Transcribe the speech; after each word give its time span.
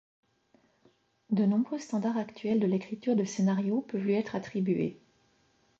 De 1.29 1.45
nombreux 1.45 1.77
standards 1.77 2.17
actuels 2.17 2.59
de 2.59 2.65
l'écriture 2.65 3.15
de 3.15 3.23
scénario 3.23 3.81
peuvent 3.81 4.01
lui 4.01 4.15
être 4.15 4.33
attribués. 4.35 4.99